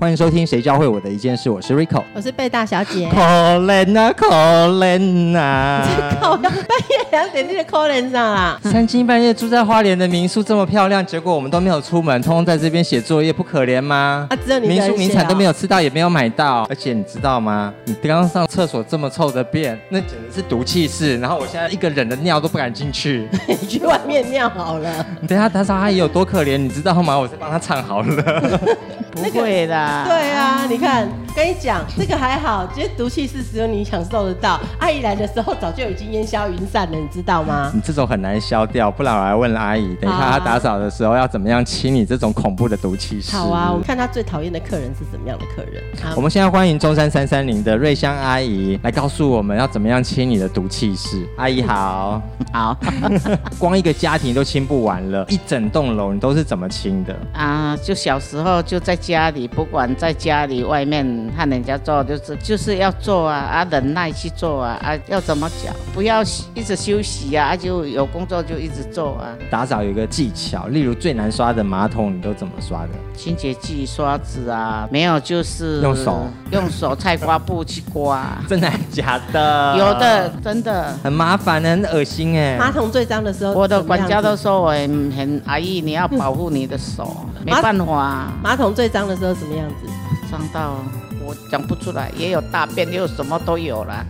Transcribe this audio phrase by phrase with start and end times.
[0.00, 2.04] 欢迎收听《谁教会我的一件事》，我是 Rico。
[2.14, 3.08] 我是贝大小姐。
[3.10, 5.84] 可怜啊，可怜啊！
[6.20, 8.60] 靠，半夜两点你就可怜上啦。
[8.62, 14.28] 三更半夜住在花莲的民宿这么漂亮，结果我们都没有出门，通通在这边写作业，不可怜吗？
[14.30, 15.52] 啊，只有你民宿名产都没有。
[15.52, 17.74] 吃到，也没有买到，而且你知道吗？
[17.84, 21.18] 你刚刚上厕所这么臭的便，那简直是毒气室。
[21.18, 23.28] 然后我现在一个人的尿都不敢进去。
[23.48, 25.04] 你去外面尿好了。
[25.20, 27.18] 你等下打扫阿姨有多可怜，你知道吗？
[27.18, 28.60] 我是帮她唱好了。
[29.18, 34.58] 不会啦，对啊，你看，跟你讲，这个还好，其实毒气是只有你享受得到。
[34.78, 37.70] 阿姨来的时候早就已经烟消云散了，你知道吗？
[37.74, 43.36] 你这种很难消掉，不然我来问阿姨，等一下她打扫的时候要怎么样清你这种恐怖的毒气室。
[43.36, 45.82] 好啊，我们看她最讨厌的客人是怎么样的客人。
[46.02, 51.26] 好我们现在欢迎中山三三零的瑞香阿姨来告诉我们要怎么样清你的毒气室。
[51.36, 52.20] 阿姨好，
[52.52, 52.76] 好
[53.58, 57.14] 光一个家庭都清不完了，一整栋楼你都是怎么清的？
[57.32, 61.02] 啊，就小时候就在家里，不管在家里、外面
[61.34, 65.74] 和人家做，就是就是要做啊啊，忍耐去做啊啊，要怎么讲？
[65.94, 66.22] 不要
[66.54, 69.34] 一直休息啊，啊就有工作就一直做啊。
[69.50, 72.90] 打扫有一个技巧，例如最难刷的马桶，你都怎么刷的？
[73.16, 79.74] 清洁剂、刷子啊，没有就是用手用手菜瓜布去刮， 真的假的？
[79.78, 80.92] 有的真的。
[81.02, 82.58] 很麻烦，很恶心哎。
[82.58, 88.32] 马桶最脏的时候，我的管家都说我很很阿姨，你要保护你的手，没办法啊。
[88.42, 89.86] 马桶最脏的时候什么样子？
[90.30, 90.84] 脏到
[91.24, 94.04] 我讲不出来，也有大便，也有什么都有了。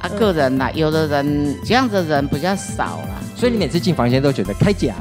[0.00, 3.20] 啊， 个人啦，有的人这样的人比较少啦。
[3.38, 4.96] 所以你每次进房间都觉得开奖，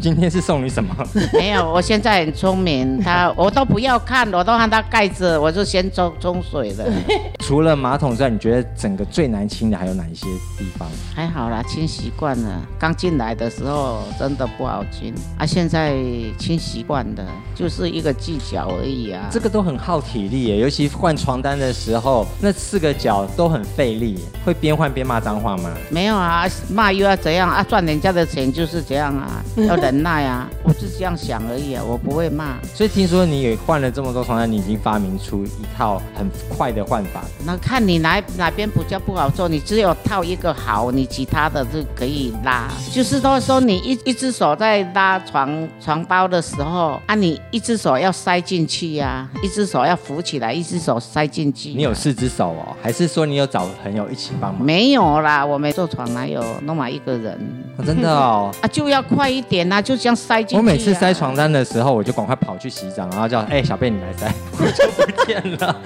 [0.00, 0.92] 今天是送你什么？
[1.32, 6.84] 没有，我现在很聪明，他我都不要看，我都看他盖子，我就先冲冲水了。
[7.38, 10.26] 除了马桶之外，你觉得整个最难清的还有哪一些
[10.58, 10.88] 地方？
[11.14, 12.60] 还好啦，清习惯了。
[12.76, 15.94] 刚进来的时候真的不好清啊，现在
[16.36, 17.24] 清习惯的，
[17.54, 19.28] 就是一个技巧而已啊。
[19.30, 24.20] 这个都很耗体力耶，尤其换床单的时候，那四个角都很费力耶。
[24.44, 25.70] 会边换边骂脏话吗？
[25.88, 27.64] 没有啊，骂又要怎样啊？
[27.76, 30.48] 赚人家的钱就是这样啊，要忍耐啊。
[30.62, 32.56] 我是这样想而已啊，我不会骂。
[32.72, 37.22] 所以听说你也换了这么多床单，你已经发明出一套很快的换法。
[37.44, 42.66] 那看你哪哪边比较不好做，你只有套一个好，你其他的就可以拉。
[42.90, 51.74] 就是说说你一一只手在拉床床包的时候，啊，你一只手要塞进去呀、一只手要扶起来，一只手塞进去。
[51.74, 54.64] 你有四只手哦，还是说你有找朋友一起帮忙？
[54.64, 55.44] 没有啦？
[55.44, 57.38] 我没做床哪有那么一个人
[57.76, 58.50] 哦真的哦。
[58.62, 58.68] 啊？
[58.68, 60.58] 就要快一点啊，就这样塞进去、啊。
[60.58, 65.76] 我每次塞床单的时候，我就赶快跑去洗澡，然后叫哎、小贝你来塞， 我就不见了。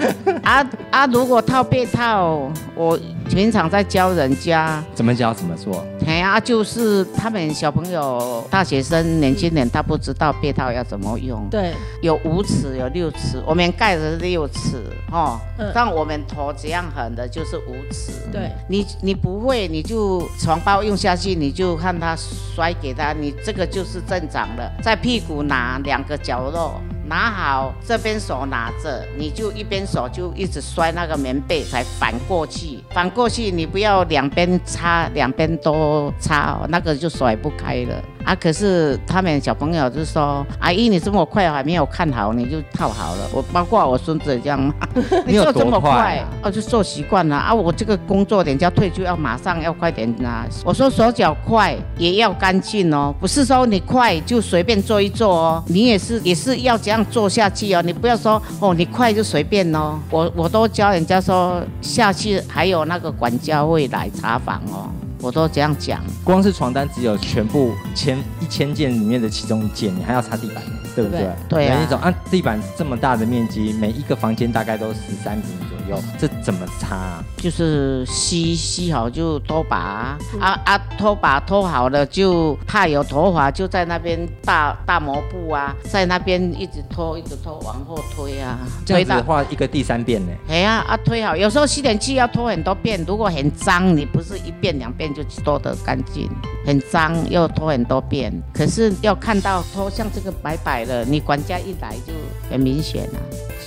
[0.42, 1.06] 啊啊！
[1.06, 5.84] 如果套被套，我平常在教人家，怎么教怎么做？
[6.06, 11.46] 哎呀、就是他们小朋友、大学生、年轻人，他不知道被套要怎么用。
[11.50, 11.72] 对，
[12.02, 18.12] 有五尺，有六尺，我们盖的是六尺哦嗯，但我们头这样横的就是五尺。
[18.32, 24.70] 对，你你不会，你就床包用下去，你就看他摔给他，你这个就是正常的。
[24.82, 32.84] 在屁股拿两个角落，拿好，这边手拿着，你就一边手就一直摔那个棉被，才反过去。
[32.90, 38.02] 反过去，你不要两边擦，两边都擦，那个就甩不开了。
[38.25, 44.75] 啊，可是他们小朋友就说：“阿姨，你这么快还没有看好，你就套好了。”我包括我孙子也这样，
[45.26, 46.25] 你做这么快？
[46.42, 47.53] 哦，就做习惯了啊！
[47.53, 50.47] 我这个工作人家退休要马上要快点拿。
[50.64, 57.82] 我说手脚快也要干净哦，不是说你快就随便做一做哦，你也是也是要这样做下去哦。
[57.82, 66.03] 你不要说哦你快就随便哦，我我都教人家说下去还有那个管家会来查房哦，我都这样讲。
[66.25, 70.62] 光是床单只有全部千一千件里面的其中一件，你还要擦地板，
[70.94, 71.28] 对不对？
[71.48, 75.80] 对啊每一种啊，地板这么大的面积，每一个房间大概都十三平左右，
[76.19, 77.25] 这怎么擦、啊？
[77.37, 89.22] 就是吸吸好就拖把啊啊啊拖把拖好了就怕有头发就在那边大大抹布啊，在那边一直拖一直拖往后推啊，这样子的。
[89.22, 90.32] 话，一个第三遍呢？
[90.48, 96.28] 哎呀啊推好，有时候吸点气要拖很多遍，如果很脏，你不是一遍两遍就拖得干净，
[96.66, 98.32] 很脏又拖很多遍。
[98.52, 102.12] 可是要看到拖像这个白白的，你管家一来就
[102.50, 103.19] 很明显啊，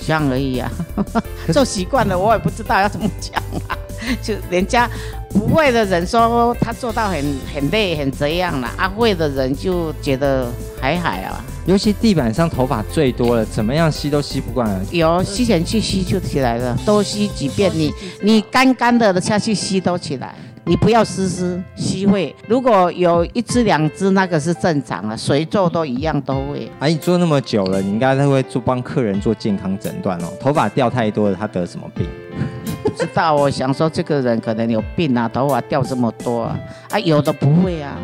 [0.06, 0.70] 这样而已啊。
[1.52, 3.78] 做习惯了，我也不知道要怎么讲啊。
[4.20, 4.86] 就人家
[5.30, 7.24] 不会的人说他做到很
[7.54, 10.46] 很累很这样了，啊会的人就觉得
[10.78, 14.78] 还好啊，尤其地板上头发最多了，怎么样吸都吸不惯了。
[14.90, 17.90] 有吸尘器吸就起来了，多吸几遍，你
[18.20, 20.34] 你干干的下去吸都起来。
[20.66, 26.70] 你不要湿湿吸会，如果有一只两只，那个是正常的，谁做都一样都会。
[26.78, 30.28] 阿姨做那么久了，你应该都会做帮客人做健康诊断哦。
[30.40, 32.06] 头发掉太多了，他得什么病？
[32.82, 36.58] 不知道，我想说这个人可能有病啊，头发掉这么多啊，
[36.94, 37.96] 啊有的不会啊，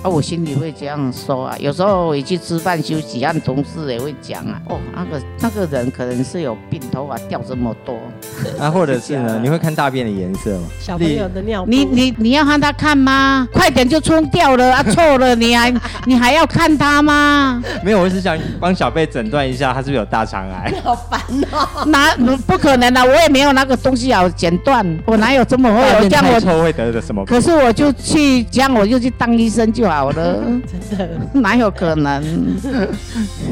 [0.00, 1.56] 啊我心里会这样说啊。
[1.58, 7.98] 有时候我去吃饭休息，按同事也会讲啊，哦那个那个人可能是有病，头发掉这么多。
[8.60, 9.40] 啊，或者是呢？
[9.42, 10.68] 你会看大便的颜色吗？
[10.78, 13.48] 小朋友的尿，你你你要让他看吗？
[13.52, 14.82] 快点就冲掉了啊！
[14.84, 15.74] 错了，你还
[16.06, 17.60] 你还要看他吗？
[17.82, 20.72] 没有，我是想帮小贝诊断一下，他是不是有大肠癌？
[20.84, 21.20] 好烦
[21.50, 21.84] 哦！
[21.86, 22.14] 哪
[22.46, 23.04] 不可能啊！
[23.04, 26.08] 我也没有那个东西要剪断，我哪有这么会？
[26.08, 27.24] 这样我臭会得的什么？
[27.26, 30.34] 可是我就去这样，我就去当医生就好了。
[30.66, 31.08] 真的？
[31.40, 32.22] 哪有可能？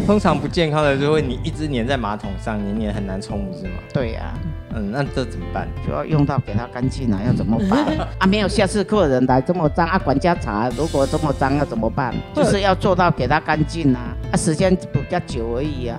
[0.06, 3.70] 通常不健康的就会你一直粘在马桶上，你也很难冲，不是吗？
[3.93, 4.34] 对呀。
[4.78, 5.67] 嗯，那这怎么办？
[5.87, 7.87] 就要用到给它干净了，要怎么办？
[8.20, 12.14] 啊，没有下次客人来这么脏啊，管家查如果这么脏要怎么办？
[12.34, 15.99] 就是要做到给它干净啊，啊，时间比较久而已啊。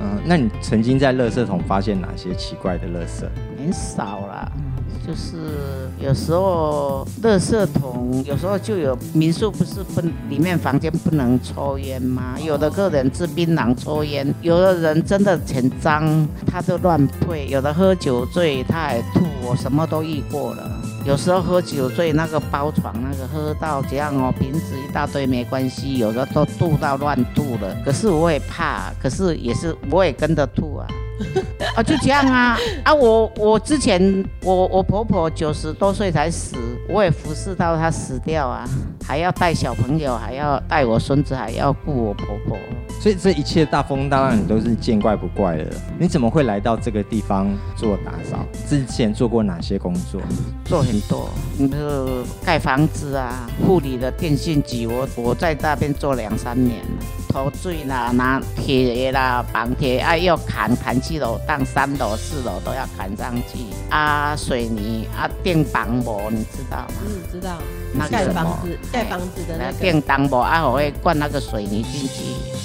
[0.00, 3.26] 嗯，那你曾经在垃圾桶发现哪些奇怪的垃圾？
[3.58, 4.50] 很少啦。
[5.06, 5.36] 就是
[6.00, 12.36] 有时候，垃圾桶有时候就有民宿不是不里面房间不能抽烟吗？
[12.42, 20.70] 有的客人吃槟榔抽烟，有的人真的很脏，他都乱配，有的喝酒醉他还吐，我什么都遇过了。
[21.04, 27.76] 有时候喝酒醉那个包床那个喝到这样哦，瓶子一大堆没关系，有的都吐到乱吐了。
[27.84, 30.86] 可是我也怕，可是也是我也跟着吐啊。
[31.74, 32.94] 啊，就这样啊啊！
[32.94, 36.56] 我我之前我我婆婆九十多岁才死，
[36.88, 38.68] 我也服侍到她死掉啊，
[39.04, 42.56] 还要带小朋友，还要带我孙子，还要顾我婆婆。
[43.00, 45.66] 所以这一切大风大浪你都是见怪不怪的。
[45.98, 48.46] 你怎么会来到这个地方做打扫？
[48.68, 50.20] 之前做过哪些工作？
[50.64, 51.28] 做很多，
[51.58, 52.06] 你是
[52.44, 57.23] 盖房子啊，护理的电信局，我我在那边做两三年了。
[57.34, 63.58] 抽水啦，拿铁啦，绑铁啊，要砍砍去楼，当三楼、四楼都要砍上去。
[63.90, 66.94] 啊，水泥啊，电绑膜，你知道吗？
[67.04, 67.56] 嗯，知道。
[67.92, 72.22] 那盖房子，盖房子的那个电绑膜啊，我会灌那个水泥进去。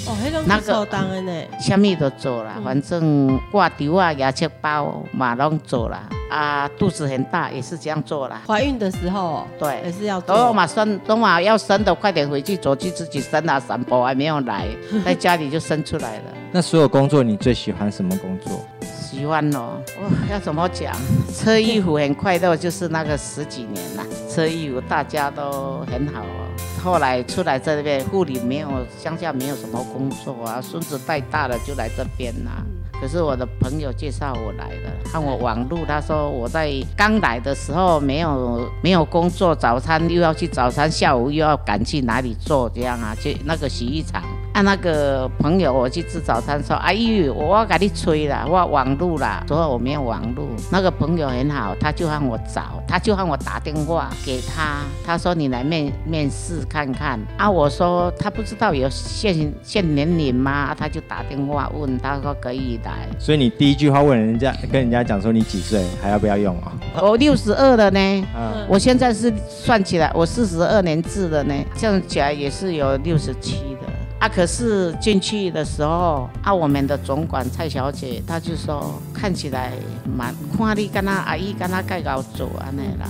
[0.08, 1.32] 哦，那个做当的呢。
[1.60, 6.00] 什么都做了，反正挂丢啊、牙签包嘛，拢做了。
[6.30, 8.40] 啊，肚子很大，也是这样做了。
[8.46, 14.66] 怀孕的时候，对，也是要都嘛生，都嘛要生的，快点回去，走去自己生啊，三宝还没有来，
[15.04, 16.24] 在家里就生出来了。
[16.52, 18.64] 那所有工作，你最喜欢什么工作？
[18.80, 20.94] 喜欢哦，哇，要怎么讲？
[21.36, 26.46] 车衣服很快乐，就是那个十几年了，车衣服大家都很好哦。
[26.82, 32.62] 后来出来这边护理没有，乡下没有什么工作啊，孙子带大了就来这边啦。
[33.00, 43.14] 可是我的朋友介绍我来的，看我网路，他说我在刚来的时候没有没有工作，早餐又要去早餐，下午又要赶去哪里做这样啊？
[43.18, 44.22] 去那个洗衣厂。
[44.52, 50.48] 啊那个朋友，我去吃早餐，说：“哎呦，我要给你催了，我网路啦。”说我没有网路。
[50.72, 54.80] 那个朋友很好，他就让我找，他就让我打电话给他。
[55.06, 60.74] 他说：“你来面面试看看。”啊，我说他不知道有限限年龄吗？
[60.76, 63.08] 他就打电话问，他说可以的来。
[63.18, 66.72] 所以你第一句话问人家，跟人家讲说你几岁，还要不要用啊？
[67.00, 68.00] 我六十二了呢。
[68.36, 68.66] 嗯。
[68.68, 73.88] 我现在是算起来，我四十二年制的呢，这样起来也是有六十七的。
[74.20, 79.72] 啊，可是进去的时候，啊，我们的总管蔡小姐，她就说看起来
[80.04, 83.08] 蛮看你跟她阿姨跟她盖高做安尼啦，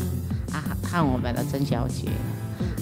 [0.53, 2.09] 啊，看我们的曾小姐，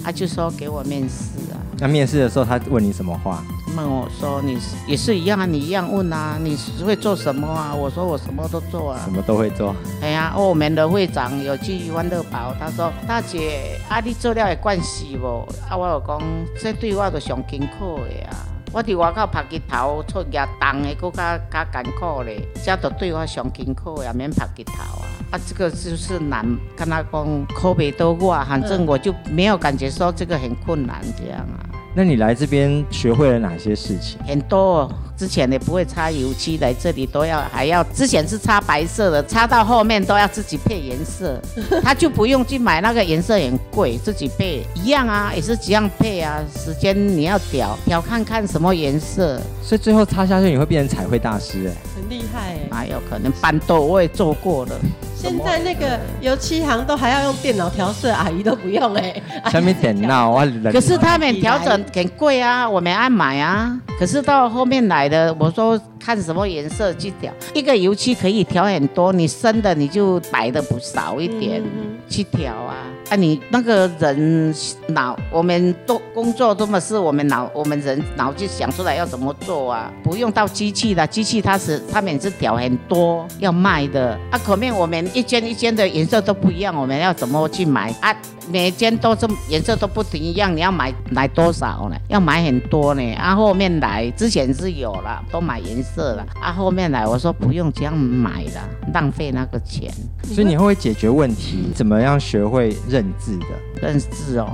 [0.03, 1.57] 啊就说给我面试啊。
[1.79, 3.43] 那面试的时候，他问你什么话？
[3.77, 9.73] 问我说：“你也是一样啊，你一样问啊，你会做什么啊？”我说：“我什么都做啊。”什么都会做。
[10.01, 16.21] 哎呀，我们的会长有去欢乐宝，他说：“大姐，啊，你做了会惯死无？”啊，我有讲
[16.59, 18.35] ：“这对我都上辛苦的啊，
[18.71, 26.45] 我伫外口拍日头出业重的，搁较较艰苦咧，这都对我上辛苦也免拍日头啊。”啊，这个就是难，
[26.75, 31.78] 跟他讲可别多话，反正我就没有感觉说这个很困难这样啊。
[31.95, 34.17] 那你来这边学会了哪些事情？
[34.25, 41.41] 很多，之前也不会擦油漆，来这里都要还要，之前是擦白色的，擦到后面都要自己配颜色，
[41.83, 53.31] 他就不用去买那个颜色很贵，自己配一样啊，也是几样配啊，时间你要调调看看什么颜色，所以最后擦下去你会变成彩绘大师哎，很厉害哎，哪有可能？
[53.41, 54.79] 板豆我也做过了。
[55.21, 59.21] 现在那个油漆行都还要用电脑调色，阿姨都不用哎。
[59.51, 63.77] 下面点闹啊， 可是他们调整很贵啊，我没爱买啊。
[63.99, 71.61] 可是到后面来的，我说看什么颜色去调，一个油漆可以调很多，你深的你就白的不少一点
[72.07, 72.75] 去调啊。
[73.09, 74.53] 啊，你那个人
[74.89, 84.37] 脑，我们都工作多么是我们脑，我们人脑就想出来要怎么做啊，不用到机器的，机器它是它每次调很多要卖的啊。
[84.45, 88.15] 可面我们一间一间的颜色都不一样，我们要怎么去买啊？
[88.51, 91.95] 每间都是颜色都不停一样，你要买买多少呢？
[92.07, 93.13] 要买很多呢。
[93.13, 96.25] 啊，后面来之前是有了，都买颜色了。
[96.41, 99.91] 啊，后面来我说不用这样买了，浪费那个钱。
[100.23, 101.69] 所以你会解决问题？
[101.75, 103.87] 怎么样学会认字的？
[103.87, 104.49] 认字哦。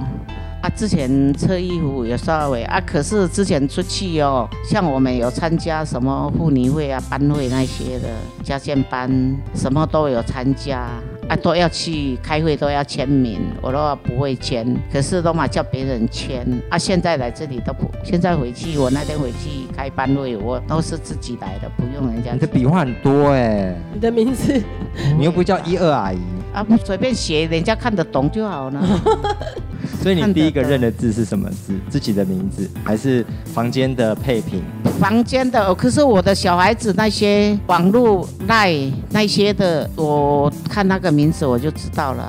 [0.62, 8.10] 啊，之前测衣服有稍微啊，可是之前出去哦，像我们有参加什么妇女会啊、班会那些的
[8.44, 9.10] 家建班，
[9.54, 10.90] 什么都有参加
[11.28, 16.78] 啊，都要去开会，都要签名，我都不会签，可是都嘛叫别人签啊。
[16.78, 22.34] 现在来这里都不，现在回去我那天回去开班会，我都是自己来的，不用人家。
[22.34, 24.62] 你的笔画很多哎， 你的名字，
[25.18, 26.20] 你又不叫一二阿姨
[26.54, 28.82] 啊，随便写，人家看得懂就好了。
[30.02, 31.74] 所以你第一个认的字是什么字？
[31.90, 34.64] 自己的名字还是房间的配品？
[35.00, 38.74] 房间的，可是我的小孩子那些网络赖
[39.10, 42.26] 那些的，我看那个名字我就知道了。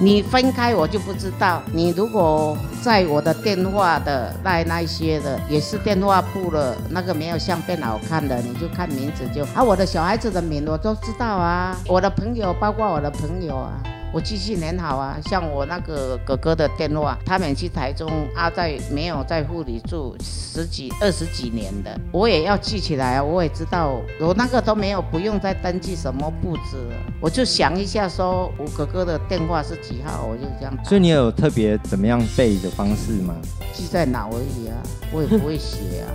[0.00, 1.62] 你分开我就不知道。
[1.72, 9.44] 你如果在我的电话的赖那些的，也是电话簿了，那个没有相片好看的，你就看名字就。
[9.54, 13.80] 啊，我的小孩子的名我都知道啊，我的朋友包括我的朋友啊。
[14.14, 30.72] 我记性很好啊，像我那个哥哥的电话，他们去台中啊在没有在护理住十几二十几年的，我也要记起来啊，我也知道我那个都没有不用再登记什么布置了，我就想一下说我哥哥的电话是几号，我就这样。
[30.84, 33.34] 所以你有特别怎么样背的方式吗？
[33.72, 34.76] 记在脑而已啊，
[35.12, 36.06] 我也不会写啊。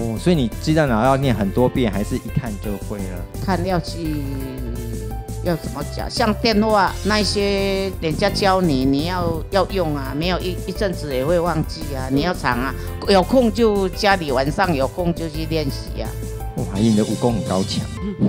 [0.00, 3.44] 哦，所以你记在脑要念很多遍，还是一看就会了？
[3.44, 4.22] 看要去。
[5.44, 6.08] 要怎么讲？
[6.10, 12.08] 像电话那些，人家教你，你要要用啊，没有一一阵子也会忘记啊。
[12.10, 12.74] 你要常啊，
[13.08, 16.08] 有空就家里晚上有空就去练习啊。
[16.72, 17.84] 我怀疑你的武功很高强。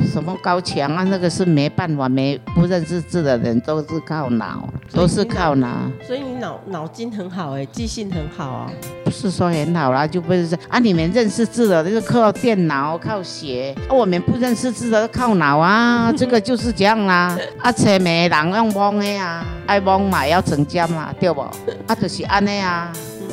[0.06, 1.04] 什么高强啊？
[1.04, 5.90] 那个是没办法，没不认识字的人都是靠脑，都是靠脑。
[6.06, 8.72] 所以你脑脑筋很好哎，记性很好啊。
[9.06, 10.78] 不是说很好啦，就不是啊。
[10.78, 16.12] 你们认识字的，就是靠电脑靠写；我们不认识字的靠脑啊。
[16.16, 17.38] 这个就是这样啦。
[17.60, 21.40] 啊，车没人用蒙的啊，爱蒙嘛要成家嘛，对不？
[21.42, 22.92] 啊，就是安尼啊。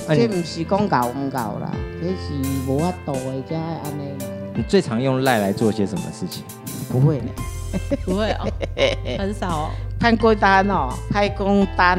[0.09, 2.33] 这不是讲搞唔搞啦，这是
[2.67, 4.30] 无法度的，才安尼。
[4.61, 6.45] 你最常用赖来做些什么事情？
[6.93, 7.31] 不会呢，
[8.05, 8.47] 不会哦，
[9.19, 9.71] 很少哦。
[9.99, 11.99] 派工单哦，派工单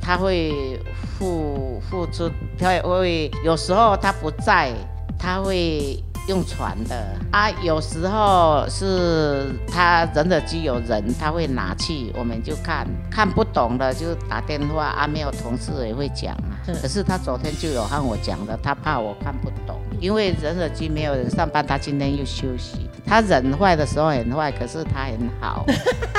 [0.00, 0.80] 他会
[1.18, 4.72] 付付出，他会有时候他不在，
[5.18, 6.94] 他会用传的
[7.32, 7.50] 啊。
[7.62, 15.06] 有时候是他人的机有人，他会拿去，我们就看看不懂的就打电话啊。
[15.06, 16.54] 没有同事也会讲啊。
[16.80, 19.76] 可是他昨天就有和我讲的，他怕我看不懂。
[20.00, 22.88] 因为人的机没有人上班，他今天又休息。
[23.04, 25.66] 他人坏的时候很坏，可是他很好。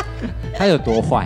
[0.58, 1.26] 他有多坏？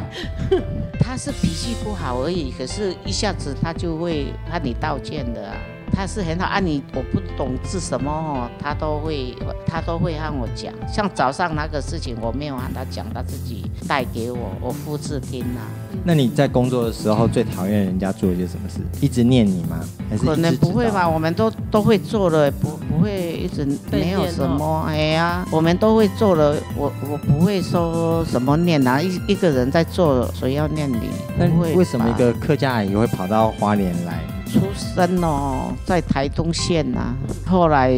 [1.00, 5.52] 他是脾气不好而已，可是一下子他就会和你道歉的。
[5.96, 9.36] 他是很好啊，你我不懂是什么哦，他都会
[9.66, 10.74] 他都会和我讲。
[10.92, 15.62] 像早上那个事情，我没有和他讲，他自己带给我，我复制听啊。
[16.04, 18.80] 那你在工作的时候最讨厌人家做一些什么事？
[19.00, 19.80] 一直念你吗？
[20.10, 21.08] 还是可能不会吧？
[21.08, 24.86] 我们都都会做了，不不会一直没有什么。
[24.88, 31.10] 哎呀，我们都会做了，我我不会说什么念啊，一一个人在做，谁要念你？
[31.38, 31.74] 不会。
[31.76, 34.20] 为什么一个客家阿姨会跑到花莲来？
[34.46, 37.92] 出生哦，在台东县呐，后来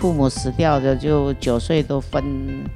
[0.00, 2.22] 父母死掉的，就九岁都分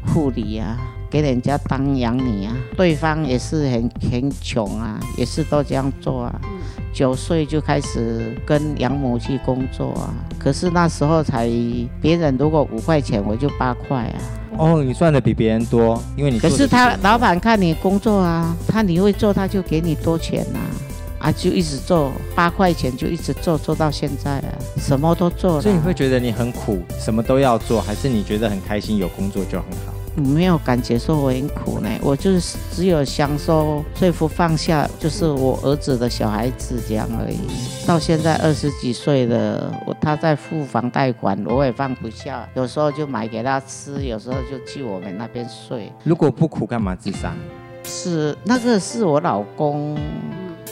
[0.06, 0.76] 护理啊，
[1.10, 2.52] 给人家当养女啊。
[2.76, 6.40] 对方也是很很穷啊，也是都这样做啊。
[6.92, 11.48] 九岁就开始跟养母去工作啊，可是那时候才
[12.00, 14.18] 别人如果五块钱，我就八块啊。
[14.56, 20.58] 哦，你赚的比别人多，因为你可是他老板看你工作啊，他你会做，他就给你多钱呐。
[20.58, 20.66] 啊，
[21.32, 25.60] 就一直做八块钱，就一直做做到现在啊，什么都做了。
[25.62, 29.94] 所以你会觉得你很苦，什么都要做，还是你觉得很开心，有工作就很好？
[30.16, 37.38] 没有感觉说我很苦呢，我就是只有享受说服放下，就是我儿子的小孩子这样而已。
[37.86, 42.48] 到现在二十几岁了，我他在付房贷款，我也放不下。
[42.54, 45.92] 有时候就买给他吃，有时候就去我们那边睡。
[46.02, 47.32] 如果不苦，干嘛自杀？
[47.84, 49.96] 是那个是我老公。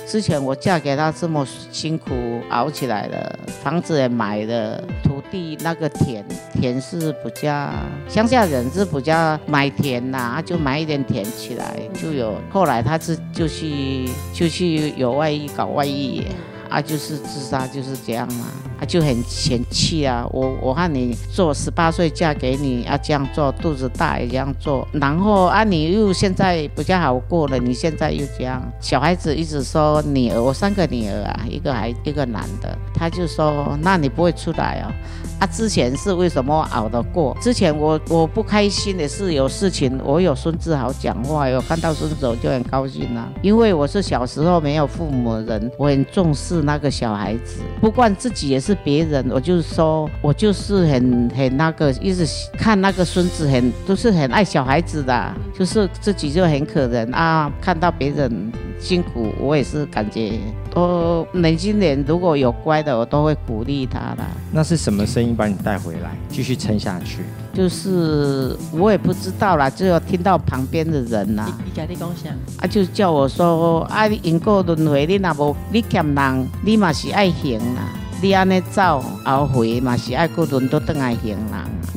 [0.07, 7.71] 之前我嫁给他这么辛苦熬起来了，房子也买了，土地那个田田是比较
[8.09, 12.41] 乡下人是比较买田呐、就买一点田起来就有。
[12.51, 16.23] 后来他是就去就去有外遇搞外遇，
[16.71, 18.47] 啊，就是自杀就是这样嘛，
[18.85, 20.27] 就很嫌弃啊。
[20.33, 34.93] 我我看你做十八岁嫁给你，要、这样做，肚子大也这样做，然后啊你又现在比较好过了，你现在又这样，小孩子一直说女儿，我三个女儿啊，一个还一个男的，他就说那你不会出来哦。
[35.39, 37.37] 啊，之前是为什么熬得过？
[37.43, 52.27] 之前我我不开心的是有事情，我有孙子好讲话，有看到孙子我就很高兴啦、因为我是小时候没有父母人，我很重视那个小孩子，不管自己也是别人，我就是说我就是很很那个，一直
[52.59, 60.33] 看那个孙子很都是很爱小孩子的，啊就是自己就很可怜啊，看到别人辛苦，我也是感觉
[60.71, 64.25] 都年轻人如果有乖的，我都会鼓励他的。
[64.53, 67.23] 那是什么声音把你带回来，继续撑下去？
[67.55, 72.29] 就是我也不知道啦，只有听到旁边的人啦、你家你讲啥？
[72.61, 77.83] 啊，就叫我说，啊，你因果轮回，你若无你欠人，你嘛是爱行啦。
[78.23, 81.39] 你安尼走，后悔嘛是爱过轮都倒来还人。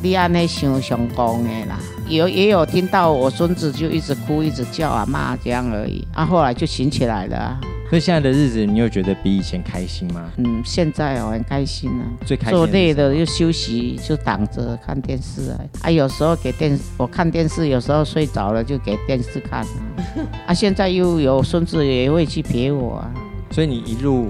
[0.04, 1.80] 你安尼想上讲的啦。
[2.10, 6.06] 有也有听到我孙子就一直哭，一直叫啊骂这样而已。
[6.14, 7.60] 啊，后来就醒起来了啊。
[7.90, 10.30] 所以现在的日子，你又觉得比以前开心吗？
[10.38, 12.04] 嗯，现在我很开心啊。
[12.26, 15.60] 最开心做累的了就休息，就躺着看电视啊。
[15.84, 20.28] 啊，有时候给电我看电视，有时候睡着了就给电视看啊。
[20.48, 23.10] 啊，现在又有孙子也会去陪我啊。
[23.52, 24.28] 所以你一路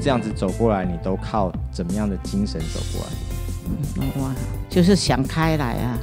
[0.00, 3.10] 这样子走过来，你都靠怎么样的精神走过来？
[4.20, 4.34] 哇，
[4.68, 5.98] 就是想开来啊。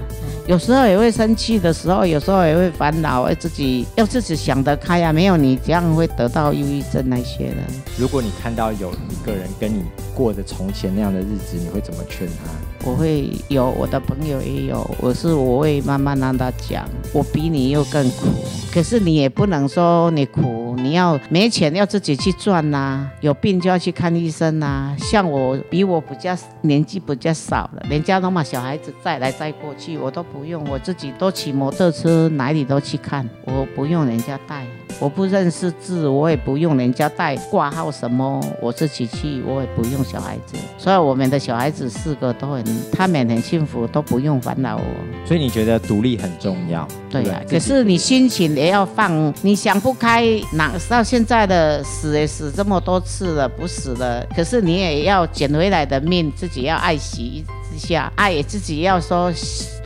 [0.47, 5.11] 有时候也会生气的时候，有时候也会烦恼，会自己要自己想得开啊。
[5.11, 7.57] 没有你这样会得到忧郁症那些的。
[7.99, 9.83] 如果你看到有一个人跟你
[10.15, 12.49] 过着从前那样的日子，你会怎么劝他？
[12.83, 18.27] 我会有我的朋友也有，我是我会慢慢让他讲，我比你又更苦，
[18.71, 34.65] 可是你也不能说你苦，你要没钱要自己去赚呐、有病就要去看医生呐、像我比我比较年纪比较少了，人家都把小孩子带来带过去，我都不用，我自己都骑摩托车哪里都去看，我不用人家带。
[34.99, 40.55] 我不认识字，我也不用人家带挂号什么，我自己去，我也不用小孩子。
[40.77, 44.83] 所以我们的小孩子四个都很，他们很幸福，都不用烦恼我。
[45.25, 46.87] 所以你觉得独立很重要？
[47.09, 59.31] 对呀、可是你心情也要放，你想不开，哪到现在的死也死这么多次了，不死了，可是你也要捡回来的命，自己要爱惜一下，爱自己要说。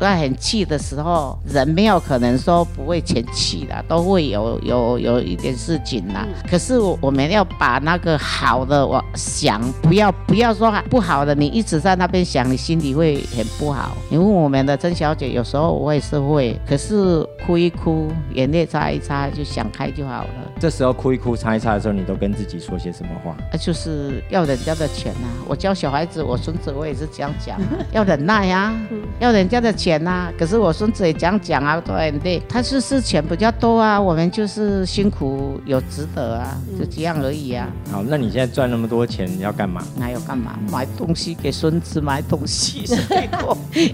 [0.02, 6.26] 在很气的时候，人没有可能说不会前气的，都会有有有一点事情啦。
[6.50, 13.96] 可是我我们要把那个好的我想，不要不要说不好的，你一直在那边想，你心里会很不好。
[14.10, 20.30] 你问我们的曾小姐，有时候我也是会，可是哭一哭，眼泪擦一擦，就想开就好了。
[20.60, 23.32] 这时候哭一哭、擦一擦的时候，你都跟自己说些什么话？
[23.52, 28.74] 啊，就是要人家的钱呐、我教小孩子，我孙子我也是这样讲啊， 要忍耐啊，
[29.22, 32.42] 要人家的钱呐、可是我孙子也这样讲啊，对不对。
[32.50, 37.70] 他就是钱比较多啊，我们就是辛苦有值得啊，就这样而已啊。
[37.92, 39.84] 好，那你现在赚那么多钱，你要干嘛？
[40.00, 40.58] 还有干嘛？
[40.72, 42.84] 买东西给孙子，买东西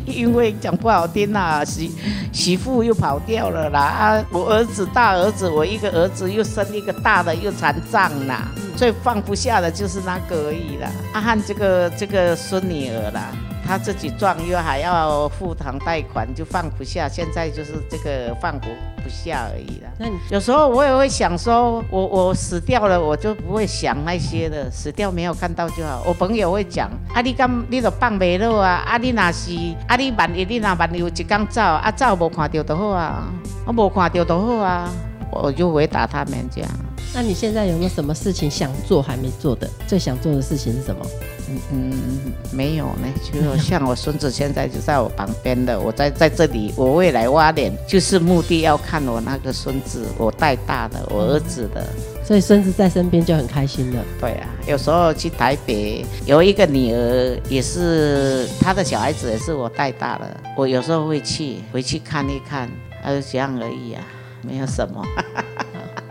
[0.05, 1.91] 因为讲不好听啦，媳
[2.31, 4.25] 媳妇又跑掉了啦啊！
[4.31, 10.89] 我儿子大儿子，我一个儿子又生一个大的又残障啦，最放不下的就是那个而已啦。
[11.11, 13.29] 啊，汉这个这个孙女儿啦。
[13.67, 17.09] 他自己赚又还要付房贷款，就放不下。
[17.09, 18.67] 现在就是这个放不
[19.03, 19.89] 不下而已了。
[19.99, 26.01] 那你有时候我也会想说，我我死掉了，我就不会想那些的，死掉没有看到就好。
[26.05, 29.51] 我朋友会讲，啊你刚你都放袂落啊，啊你那是，
[29.87, 33.27] 啊你万一你那万一有一天走，啊走无看到就好啊，
[33.65, 34.89] 我无看到就好啊，
[35.29, 36.69] 我就回答他们这样。
[37.13, 39.67] 那你现在有没有什么事情想做还没做的？
[39.87, 41.05] 最想做的事情是什么？
[41.49, 51.87] 嗯嗯，没有呢，就像我孙子现在就在我旁边的，我在在这里，我未来挖点就是目的要看我那个孙子，我带大的，我儿子的。
[52.23, 54.03] 所以孙子在身边就很开心了。
[54.19, 60.37] 对啊，有时候去台北，有一个女儿也是她的小孩子，也是我带大的。
[60.57, 62.69] 我有时候会去回去看一看，
[63.01, 64.03] 还有这样而已啊，
[64.41, 65.01] 没有什么，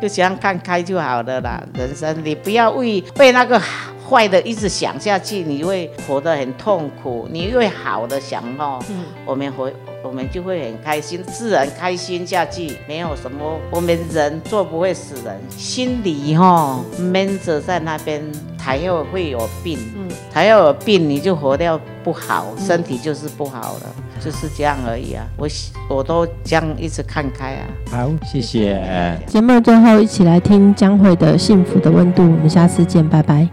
[0.00, 1.62] 就这样看开就好了啦。
[1.74, 3.60] 人生你不要为被那个
[4.08, 7.28] 坏的一直想下去，你会活得很痛苦。
[7.30, 8.78] 你为好的想哦，
[9.24, 9.70] 我们活
[10.04, 13.58] 我们就会很开心，自然开心下去，没有什么。
[13.72, 18.22] 我们人做不会死人，心里哈闷着在那边，
[18.66, 19.78] 才要会有病。
[19.96, 23.86] 嗯，才要有病，你就活掉不好，身体就是不好了，
[24.18, 25.24] 就是这样而已啊。
[25.38, 25.46] 我
[25.88, 27.62] 我都这样一直看开啊。
[27.92, 29.16] 好，谢谢。
[29.24, 33.48] 节目最后一起来听江蕙的《幸福的温度》，我们下次见，拜拜。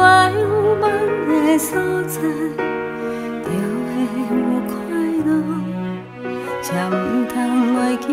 [0.00, 0.84] 爱有梦
[1.26, 2.20] 的所在，
[3.42, 3.88] 就会
[4.30, 4.32] 有
[4.68, 4.74] 快
[5.24, 5.28] 乐，
[6.62, 6.92] 才唔
[7.28, 7.34] 通
[7.74, 8.04] 忘记。